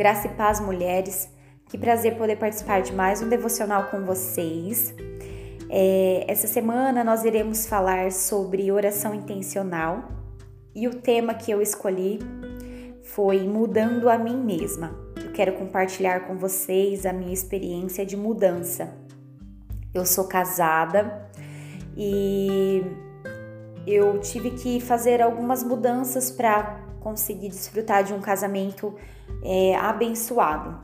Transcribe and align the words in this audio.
Graça 0.00 0.28
e 0.28 0.30
paz, 0.30 0.60
mulheres. 0.60 1.28
Que 1.66 1.76
prazer 1.76 2.16
poder 2.16 2.36
participar 2.36 2.80
de 2.80 2.90
mais 2.90 3.20
um 3.20 3.28
devocional 3.28 3.90
com 3.90 4.02
vocês. 4.02 4.94
É, 5.68 6.24
essa 6.26 6.46
semana 6.46 7.04
nós 7.04 7.22
iremos 7.22 7.66
falar 7.66 8.10
sobre 8.10 8.72
oração 8.72 9.14
intencional 9.14 10.10
e 10.74 10.88
o 10.88 10.94
tema 11.02 11.34
que 11.34 11.50
eu 11.50 11.60
escolhi 11.60 12.18
foi 13.02 13.46
Mudando 13.46 14.08
a 14.08 14.16
Mim 14.16 14.42
Mesma. 14.42 14.98
Eu 15.22 15.32
quero 15.32 15.52
compartilhar 15.52 16.20
com 16.20 16.38
vocês 16.38 17.04
a 17.04 17.12
minha 17.12 17.34
experiência 17.34 18.06
de 18.06 18.16
mudança. 18.16 18.96
Eu 19.92 20.06
sou 20.06 20.26
casada 20.26 21.28
e 21.94 22.82
eu 23.86 24.18
tive 24.18 24.52
que 24.52 24.80
fazer 24.80 25.20
algumas 25.20 25.62
mudanças 25.62 26.30
para 26.30 26.88
conseguir 27.00 27.48
desfrutar 27.48 28.04
de 28.04 28.12
um 28.12 28.20
casamento 28.20 28.94
é, 29.42 29.74
abençoado. 29.76 30.78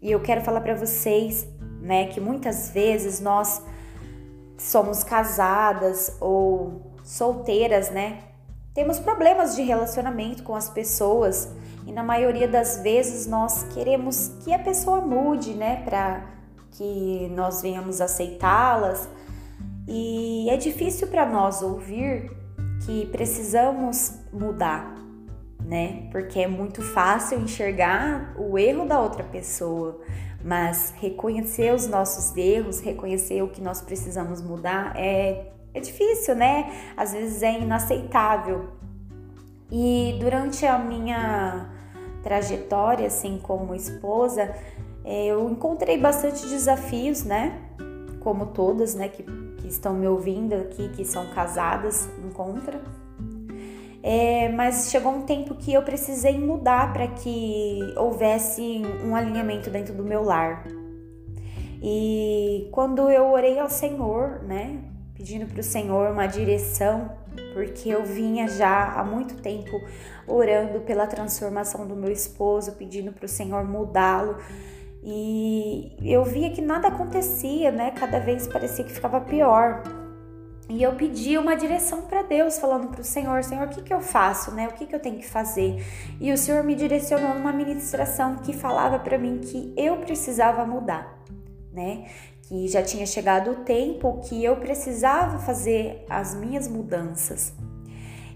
E 0.00 0.10
eu 0.10 0.20
quero 0.20 0.40
falar 0.42 0.60
para 0.60 0.74
vocês, 0.74 1.46
né, 1.80 2.06
que 2.06 2.20
muitas 2.20 2.70
vezes 2.70 3.20
nós 3.20 3.62
somos 4.56 5.04
casadas 5.04 6.16
ou 6.20 6.92
solteiras, 7.04 7.90
né? 7.90 8.18
Temos 8.74 8.98
problemas 8.98 9.56
de 9.56 9.62
relacionamento 9.62 10.42
com 10.42 10.54
as 10.54 10.68
pessoas 10.68 11.48
e 11.86 11.92
na 11.92 12.02
maioria 12.02 12.46
das 12.46 12.78
vezes 12.78 13.26
nós 13.26 13.64
queremos 13.74 14.28
que 14.44 14.52
a 14.52 14.58
pessoa 14.58 15.00
mude, 15.00 15.54
né, 15.54 15.82
para 15.84 16.22
que 16.72 17.28
nós 17.34 17.62
venhamos 17.62 18.00
aceitá-las. 18.00 19.08
E 19.86 20.48
é 20.50 20.56
difícil 20.56 21.08
para 21.08 21.24
nós 21.24 21.62
ouvir 21.62 22.30
que 22.84 23.06
precisamos 23.06 24.12
mudar, 24.32 24.94
né? 25.68 26.08
Porque 26.10 26.40
é 26.40 26.48
muito 26.48 26.80
fácil 26.80 27.38
enxergar 27.38 28.34
o 28.38 28.58
erro 28.58 28.86
da 28.86 28.98
outra 28.98 29.22
pessoa, 29.22 30.00
mas 30.42 30.94
reconhecer 30.98 31.74
os 31.74 31.86
nossos 31.86 32.34
erros, 32.34 32.80
reconhecer 32.80 33.42
o 33.42 33.48
que 33.48 33.60
nós 33.60 33.82
precisamos 33.82 34.40
mudar 34.40 34.94
é, 34.96 35.52
é 35.74 35.80
difícil, 35.80 36.34
né? 36.34 36.72
Às 36.96 37.12
vezes 37.12 37.42
é 37.42 37.60
inaceitável. 37.60 38.70
E 39.70 40.16
durante 40.18 40.64
a 40.64 40.78
minha 40.78 41.68
trajetória, 42.22 43.06
assim, 43.06 43.38
como 43.42 43.74
esposa, 43.74 44.54
é, 45.04 45.26
eu 45.26 45.50
encontrei 45.50 45.98
bastante 45.98 46.46
desafios, 46.46 47.24
né? 47.24 47.60
Como 48.20 48.46
todas, 48.46 48.94
né, 48.94 49.08
que, 49.08 49.22
que 49.22 49.68
estão 49.68 49.92
me 49.92 50.08
ouvindo 50.08 50.54
aqui, 50.54 50.88
que 50.88 51.04
são 51.04 51.26
casadas, 51.34 52.08
encontra. 52.24 52.80
É, 54.02 54.48
mas 54.50 54.90
chegou 54.90 55.12
um 55.12 55.22
tempo 55.22 55.54
que 55.54 55.72
eu 55.72 55.82
precisei 55.82 56.38
mudar 56.38 56.92
para 56.92 57.08
que 57.08 57.80
houvesse 57.96 58.82
um 59.04 59.14
alinhamento 59.14 59.70
dentro 59.70 59.94
do 59.94 60.04
meu 60.04 60.22
lar. 60.22 60.64
E 61.82 62.68
quando 62.72 63.10
eu 63.10 63.30
orei 63.30 63.58
ao 63.58 63.68
Senhor, 63.68 64.42
né, 64.42 64.80
pedindo 65.14 65.46
para 65.46 65.60
o 65.60 65.64
Senhor 65.64 66.10
uma 66.10 66.26
direção, 66.26 67.10
porque 67.52 67.88
eu 67.88 68.04
vinha 68.04 68.48
já 68.48 68.94
há 68.94 69.04
muito 69.04 69.36
tempo 69.36 69.80
orando 70.26 70.80
pela 70.80 71.06
transformação 71.06 71.86
do 71.86 71.96
meu 71.96 72.10
esposo, 72.10 72.72
pedindo 72.72 73.12
para 73.12 73.26
o 73.26 73.28
Senhor 73.28 73.64
mudá-lo. 73.64 74.36
E 75.02 75.96
eu 76.02 76.24
via 76.24 76.50
que 76.50 76.60
nada 76.60 76.88
acontecia, 76.88 77.70
né? 77.70 77.92
Cada 77.92 78.18
vez 78.18 78.46
parecia 78.46 78.84
que 78.84 78.92
ficava 78.92 79.20
pior. 79.20 79.82
E 80.68 80.82
eu 80.82 80.92
pedi 80.94 81.38
uma 81.38 81.56
direção 81.56 82.02
para 82.02 82.22
Deus, 82.22 82.58
falando 82.58 82.88
para 82.88 83.00
o 83.00 83.04
Senhor: 83.04 83.42
Senhor, 83.42 83.66
o 83.66 83.70
que, 83.70 83.80
que 83.80 83.92
eu 83.92 84.00
faço, 84.00 84.50
né? 84.54 84.68
O 84.68 84.72
que, 84.72 84.86
que 84.86 84.94
eu 84.94 85.00
tenho 85.00 85.16
que 85.16 85.26
fazer? 85.26 85.82
E 86.20 86.30
o 86.30 86.36
Senhor 86.36 86.62
me 86.62 86.74
direcionou 86.74 87.34
numa 87.34 87.52
ministração 87.52 88.36
que 88.36 88.52
falava 88.52 88.98
para 88.98 89.16
mim 89.16 89.38
que 89.38 89.72
eu 89.76 89.96
precisava 89.96 90.66
mudar, 90.66 91.18
né? 91.72 92.06
Que 92.42 92.68
já 92.68 92.82
tinha 92.82 93.06
chegado 93.06 93.50
o 93.52 93.56
tempo 93.56 94.20
que 94.28 94.44
eu 94.44 94.56
precisava 94.56 95.38
fazer 95.38 96.04
as 96.08 96.34
minhas 96.34 96.68
mudanças. 96.68 97.54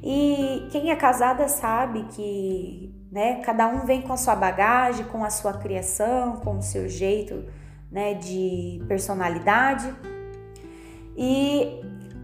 E 0.03 0.67
quem 0.73 0.91
é 0.91 0.97
casada 0.97 1.47
sabe 1.49 2.05
que, 2.15 2.95
né? 3.11 3.43
Cada 3.43 3.69
um 3.69 3.85
vem 3.85 4.01
com 4.01 4.13
a 4.15 4.17
sua 4.17 4.35
bagagem, 4.35 5.05
com 5.05 5.23
a 5.23 5.29
sua 5.29 5.53
criação, 5.53 6.37
com 6.37 6.57
o 6.57 6.63
seu 6.63 6.89
jeito, 6.89 7.45
né? 7.91 8.15
De 8.15 8.83
personalidade. 8.89 9.95
E 11.15 11.83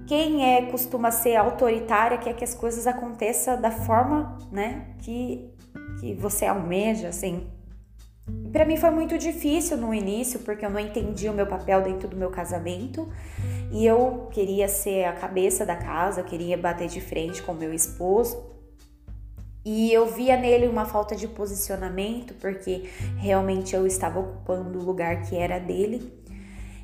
quem 0.09 0.57
é 0.57 0.63
costuma 0.63 1.11
ser 1.11 1.37
autoritária 1.37 2.17
quer 2.17 2.35
que 2.35 2.43
as 2.43 2.55
coisas 2.55 2.87
aconteçam 2.87 3.61
da 3.61 3.71
forma, 3.71 4.39
né, 4.51 4.87
que 5.01 5.53
que 6.01 6.15
você 6.15 6.47
almeja, 6.47 7.09
assim. 7.09 7.47
Para 8.53 8.65
mim 8.65 8.77
foi 8.77 8.91
muito 8.91 9.19
difícil 9.19 9.77
no 9.77 9.93
início, 9.93 10.41
porque 10.41 10.65
eu 10.65 10.71
não 10.71 10.79
entendi 10.79 11.29
o 11.29 11.33
meu 11.33 11.47
papel 11.47 11.83
dentro 11.83 12.09
do 12.09 12.17
meu 12.17 12.31
casamento 12.31 13.09
e 13.73 13.85
eu 13.85 14.29
queria 14.31 14.69
ser 14.69 15.05
a 15.05 15.13
cabeça 15.13 15.67
da 15.67 15.77
casa, 15.77 16.23
queria 16.23 16.57
bater 16.57 16.89
de 16.89 17.01
frente 17.01 17.43
com 17.43 17.53
meu 17.53 17.73
esposo. 17.73 18.43
E 19.65 19.93
eu 19.93 20.07
via 20.07 20.37
nele 20.37 20.69
uma 20.69 20.87
falta 20.87 21.17
de 21.17 21.27
posicionamento, 21.27 22.33
porque 22.35 22.89
realmente 23.17 23.75
eu 23.75 23.87
estava 23.87 24.21
ocupando 24.21 24.79
o 24.79 24.85
lugar 24.85 25.23
que 25.23 25.37
era 25.37 25.59
dele. 25.59 26.13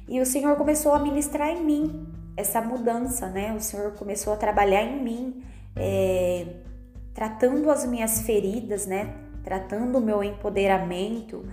E 0.09 0.21
o 0.21 0.27
Senhor 0.27 0.57
começou 0.57 0.93
a 0.93 0.99
ministrar 0.99 1.49
em 1.49 1.65
mim 1.65 2.24
essa 2.37 2.61
mudança, 2.61 3.29
né? 3.29 3.53
O 3.53 3.61
Senhor 3.61 3.93
começou 3.93 4.33
a 4.33 4.37
trabalhar 4.37 4.83
em 4.83 5.03
mim, 5.03 5.45
é, 5.77 6.47
tratando 7.13 7.71
as 7.71 7.87
minhas 7.87 8.23
feridas, 8.23 8.87
né? 8.87 9.15
Tratando 9.43 9.99
o 9.99 10.01
meu 10.01 10.23
empoderamento. 10.23 11.47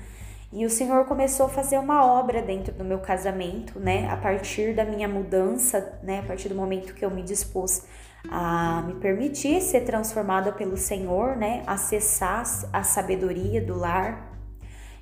E 0.53 0.66
o 0.66 0.69
Senhor 0.69 1.06
começou 1.06 1.46
a 1.46 1.50
fazer 1.50 1.78
uma 1.78 2.06
obra 2.06 2.42
dentro 2.42 2.74
do 2.74 2.84
meu 2.84 3.00
casamento, 3.00 3.80
né? 3.80 4.09
A 4.09 4.18
partir 4.18 4.75
da 4.75 4.84
minha 4.84 5.08
mudança, 5.08 6.00
né? 6.03 6.19
A 6.19 6.24
partir 6.24 6.50
do 6.50 6.56
momento 6.56 6.94
que 6.94 7.06
eu 7.06 7.12
me 7.12 7.24
dispus 7.24 7.84
a 8.30 8.84
me 8.86 8.96
permitir 8.96 9.62
ser 9.62 9.81
transformada 9.81 10.52
pelo 10.52 10.78
Senhor, 10.78 11.36
né? 11.36 11.63
Acessar 11.66 12.44
a 12.72 12.84
sabedoria 12.84 13.62
do 13.63 13.78
lar, 13.78 14.31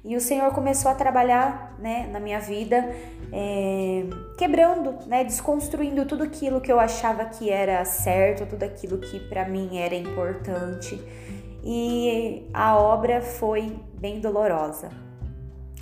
e 0.04 0.16
o 0.16 0.22
Senhor 0.22 0.52
começou 0.54 0.90
a 0.90 0.96
trabalhar 0.96 1.76
né, 1.78 2.08
na 2.12 2.20
minha 2.20 2.40
vida, 2.40 2.90
é, 3.34 4.06
quebrando, 4.38 4.96
né, 5.08 5.24
desconstruindo 5.24 6.06
tudo 6.06 6.24
aquilo 6.24 6.62
que 6.62 6.72
eu 6.72 6.80
achava 6.80 7.26
que 7.26 7.50
era 7.50 7.84
certo, 7.84 8.46
tudo 8.46 8.64
aquilo 8.64 8.98
que 8.98 9.20
para 9.20 9.46
mim 9.46 9.78
era 9.78 9.96
importante. 9.96 11.02
E 11.64 12.50
a 12.54 12.78
obra 12.78 13.22
foi 13.22 13.78
bem 13.94 14.22
dolorosa. 14.22 14.90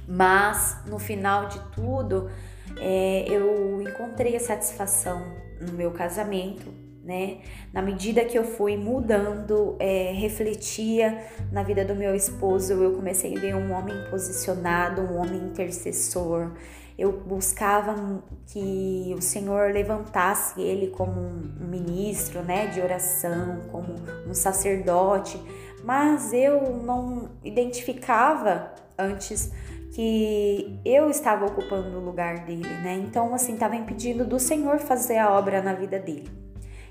Mas 0.08 0.80
no 0.88 0.98
final 0.98 1.48
de 1.48 1.60
tudo, 1.72 2.32
é, 2.80 3.26
eu 3.28 3.82
encontrei 3.82 4.36
a 4.36 4.40
satisfação 4.40 5.22
no 5.62 5.74
meu 5.74 5.92
casamento, 5.92 6.74
né? 7.08 7.38
Na 7.72 7.82
medida 7.82 8.26
que 8.26 8.38
eu 8.38 8.44
fui 8.44 8.76
mudando, 8.76 9.78
é, 9.80 10.12
refletia 10.12 11.24
na 11.52 11.64
vida 11.64 11.86
do 11.86 11.96
meu 11.96 12.14
esposo, 12.14 12.74
eu 12.74 12.94
comecei 12.94 13.36
a 13.36 13.40
ver 13.40 13.56
um 13.56 13.72
homem 13.72 13.96
posicionado, 14.10 15.02
um 15.02 15.18
homem 15.18 15.38
intercessor. 15.38 16.52
Eu 16.98 17.14
buscava 17.14 18.22
que 18.48 19.16
o 19.18 19.22
Senhor 19.22 19.72
levantasse 19.72 20.60
ele 20.60 20.88
como 20.88 21.22
um 21.22 21.68
ministro, 21.70 22.42
né, 22.42 22.68
de 22.68 22.82
oração, 22.82 23.62
como 23.72 23.96
um 24.28 24.34
sacerdote, 24.34 25.42
mas 25.86 26.34
eu 26.34 26.74
não 26.84 27.30
identificava 27.42 28.74
antes 28.98 29.54
que 29.94 30.80
eu 30.84 31.10
estava 31.10 31.46
ocupando 31.46 31.98
o 31.98 32.04
lugar 32.04 32.46
dele, 32.46 32.68
né? 32.84 32.96
Então, 32.96 33.34
assim, 33.34 33.54
estava 33.54 33.76
impedindo 33.76 34.26
do 34.26 34.40
Senhor 34.40 34.80
fazer 34.80 35.18
a 35.18 35.32
obra 35.32 35.62
na 35.62 35.74
vida 35.74 35.98
dele. 35.98 36.47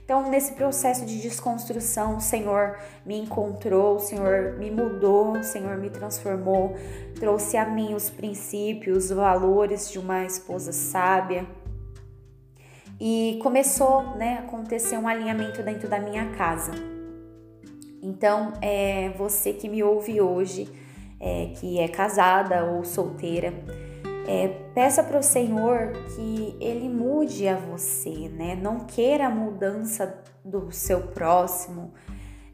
Então, 0.07 0.31
nesse 0.31 0.53
processo 0.53 1.05
de 1.05 1.21
desconstrução, 1.21 2.19
o 2.19 2.21
Senhor 2.21 2.79
me 3.05 3.19
encontrou, 3.19 3.97
o 3.97 3.99
Senhor 3.99 4.57
me 4.57 4.71
mudou, 4.71 5.33
o 5.33 5.43
Senhor 5.43 5.77
me 5.79 5.91
transformou, 5.91 6.77
trouxe 7.19 7.57
a 7.57 7.65
mim 7.65 7.93
os 7.93 8.09
princípios, 8.09 9.07
os 9.07 9.11
valores 9.11 9.91
de 9.91 9.99
uma 9.99 10.25
esposa 10.25 10.71
sábia. 10.71 11.45
E 13.01 13.41
começou 13.43 14.17
né, 14.17 14.37
a 14.37 14.39
acontecer 14.45 14.97
um 14.97 15.09
alinhamento 15.09 15.61
dentro 15.65 15.89
da 15.89 15.99
minha 15.99 16.31
casa. 16.37 16.71
Então, 18.01 18.53
é, 18.63 19.11
você 19.19 19.53
que 19.53 19.69
me 19.69 19.83
ouve 19.83 20.21
hoje, 20.21 20.73
é, 21.19 21.47
que 21.57 21.81
é 21.81 21.89
casada 21.89 22.65
ou 22.65 22.85
solteira, 22.85 23.53
é, 24.27 24.49
peça 24.75 25.03
para 25.03 25.19
o 25.19 25.23
Senhor 25.23 25.93
que 26.15 26.57
Ele 26.61 26.89
mude 26.89 27.47
a 27.47 27.57
você, 27.57 28.29
né? 28.29 28.57
Não 28.57 28.81
queira 28.81 29.27
a 29.27 29.31
mudança 29.31 30.23
do 30.45 30.71
seu 30.73 31.09
próximo, 31.09 31.93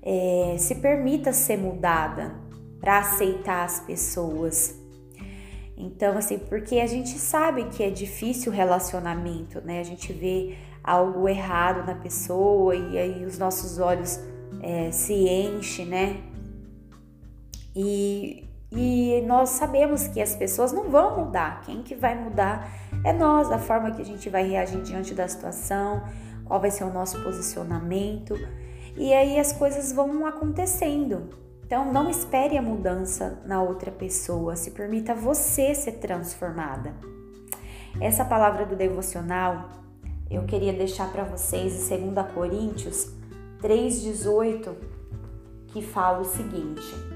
é, 0.03 0.57
se 0.59 0.77
permita 0.77 1.33
ser 1.33 1.57
mudada 1.57 2.35
para 2.81 2.99
aceitar 2.99 3.65
as 3.65 3.81
pessoas. 3.81 4.79
Então, 5.77 6.17
assim, 6.19 6.39
porque 6.39 6.79
a 6.81 6.87
gente 6.87 7.19
sabe 7.19 7.65
que 7.71 7.83
é 7.83 7.91
difícil 7.91 8.53
o 8.53 8.55
relacionamento, 8.55 9.61
né? 9.61 9.81
A 9.81 9.85
gente 9.85 10.13
vê 10.13 10.57
algo 10.83 11.29
errado 11.29 11.87
na 11.87 11.95
pessoa 11.95 12.75
e 12.75 12.99
aí 12.99 13.25
os 13.25 13.39
nossos 13.39 13.79
olhos 13.79 14.21
é, 14.61 14.91
se 14.91 15.15
enchem, 15.15 15.87
né? 15.87 16.21
E 17.75 18.49
E 18.75 19.23
nós 19.27 19.51
sabemos 19.51 20.09
que 20.09 20.21
as 20.21 20.35
pessoas 20.35 20.73
não 20.73 20.89
vão 20.89 21.25
mudar. 21.25 21.61
Quem 21.63 21.83
que 21.83 21.95
vai 21.95 22.19
mudar 22.19 22.71
é 23.05 23.13
nós, 23.13 23.53
a 23.53 23.59
forma 23.59 23.91
que 23.91 24.01
a 24.01 24.05
gente 24.05 24.31
vai 24.31 24.49
reagir 24.49 24.81
diante 24.81 25.15
da 25.15 25.29
situação, 25.29 26.03
qual 26.45 26.59
vai 26.59 26.71
ser 26.71 26.85
o 26.85 26.93
nosso 26.93 27.23
posicionamento. 27.23 28.35
E 28.97 29.13
aí 29.13 29.39
as 29.39 29.53
coisas 29.53 29.93
vão 29.93 30.25
acontecendo. 30.27 31.29
Então 31.67 31.93
não 31.93 32.09
espere 32.09 32.57
a 32.57 32.63
mudança 32.63 33.43
na 33.45 33.63
outra 33.63 33.91
pessoa, 33.91 34.57
se 34.57 34.71
permita 34.71 35.15
você 35.15 35.75
ser 35.75 35.93
transformada. 35.93 36.95
Essa 38.01 38.25
palavra 38.25 38.65
do 38.65 38.75
devocional 38.75 39.69
eu 40.31 40.45
queria 40.45 40.73
deixar 40.73 41.13
para 41.13 41.25
vocês 41.25 41.91
em 41.91 42.11
2 42.11 42.33
Coríntios 42.33 43.13
3,18, 43.63 44.75
que 45.69 45.83
fala 45.83 46.21
o 46.21 46.25
seguinte: 46.25 47.12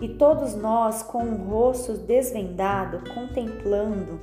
e 0.00 0.08
todos 0.08 0.54
nós, 0.54 1.02
com 1.02 1.24
o 1.24 1.36
rosto 1.48 1.92
desvendado, 1.92 3.02
contemplando 3.12 4.20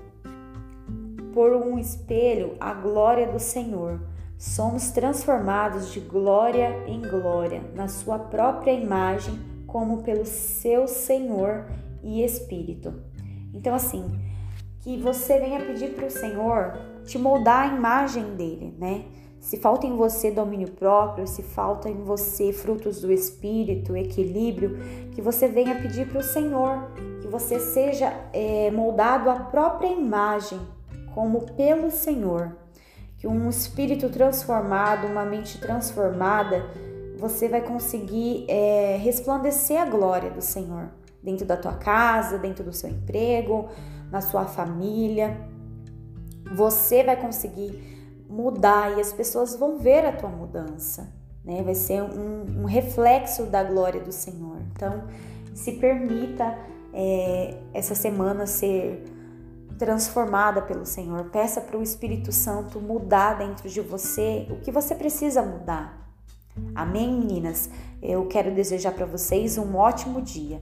por 1.34 1.54
um 1.54 1.78
espelho 1.78 2.56
a 2.60 2.74
glória 2.74 3.28
do 3.28 3.40
Senhor, 3.40 4.02
somos 4.38 4.90
transformados 4.90 5.92
de 5.92 6.00
glória 6.00 6.84
em 6.88 7.02
glória, 7.02 7.62
na 7.76 7.88
Sua 7.88 8.18
própria 8.18 8.72
imagem, 8.72 9.40
como 9.68 10.02
pelo 10.02 10.26
seu 10.26 10.88
Senhor 10.88 11.66
e 12.02 12.24
Espírito. 12.24 12.94
Então, 13.54 13.76
assim, 13.76 14.20
que 14.80 14.98
você 14.98 15.40
venha 15.40 15.64
pedir 15.64 15.94
para 15.94 16.08
o 16.08 16.12
Senhor 16.12 16.78
te 17.06 17.18
moldar 17.18 17.70
a 17.70 17.76
imagem 17.76 18.36
dele, 18.36 18.76
né? 18.80 19.06
Se 19.40 19.58
falta 19.58 19.88
em 19.88 19.96
você 19.96 20.32
domínio 20.32 20.72
próprio, 20.72 21.28
se 21.28 21.42
falta 21.42 21.90
em 21.90 22.04
você 22.04 22.52
frutos 22.52 23.00
do 23.00 23.12
espírito, 23.12 23.96
equilíbrio, 23.96 24.78
que 25.12 25.22
você 25.22 25.48
venha 25.48 25.82
pedir 25.82 26.08
para 26.08 26.20
o 26.20 26.24
Senhor, 26.24 26.92
que 27.22 27.28
você 27.28 27.60
seja 27.60 28.14
é, 28.34 28.70
moldado 28.72 29.30
à 29.30 29.36
própria 29.36 29.88
imagem, 29.88 30.60
como 31.14 31.42
pelo 31.54 31.90
Senhor. 31.90 32.56
Que 33.18 33.28
um 33.28 33.50
espírito 33.50 34.10
transformado, 34.10 35.08
uma 35.08 35.26
mente 35.26 35.60
transformada, 35.60 36.70
você 37.18 37.48
vai 37.48 37.62
conseguir 37.62 38.46
é, 38.48 38.98
resplandecer 38.98 39.82
a 39.82 39.86
glória 39.86 40.30
do 40.30 40.42
Senhor 40.42 40.90
dentro 41.24 41.46
da 41.46 41.58
tua 41.58 41.74
casa, 41.74 42.38
dentro 42.38 42.64
do 42.64 42.72
seu 42.72 42.90
emprego, 42.90 43.70
na 44.12 44.22
sua 44.22 44.46
família. 44.46 45.38
Você 46.56 47.04
vai 47.04 47.16
conseguir 47.20 47.97
mudar 48.30 48.98
e 48.98 49.02
as 49.02 49.14
pessoas 49.14 49.56
vão 49.56 49.78
ver 49.78 50.06
a 50.06 50.12
tua 50.12 50.30
mudança, 50.30 51.14
né? 51.44 51.62
Vai 51.64 51.76
ser 51.76 52.02
um, 52.02 52.62
um 52.62 52.66
reflexo 52.66 53.44
da 53.44 53.64
glória 53.64 54.02
do 54.02 54.12
Senhor. 54.12 54.58
Então, 54.72 55.04
se 55.54 55.74
permita 55.74 56.58
é, 56.94 57.58
essa 57.74 57.96
semana 57.96 58.46
ser 58.46 59.04
transformada 59.78 60.62
pelo 60.62 60.86
Senhor. 60.86 61.26
Peça 61.26 61.62
para 61.62 61.78
o 61.78 61.84
Espírito 61.84 62.32
Santo 62.32 62.80
mudar 62.82 63.38
dentro 63.38 63.70
de 63.70 63.80
você 63.82 64.48
o 64.50 64.58
que 64.58 64.72
você 64.72 64.96
precisa 64.96 65.42
mudar. 65.42 66.08
Amém, 66.74 67.20
meninas? 67.20 67.70
Eu 68.02 68.26
quero 68.28 68.54
desejar 68.54 68.92
para 68.94 69.06
vocês 69.06 69.58
um 69.58 69.76
ótimo 69.76 70.22
dia. 70.22 70.62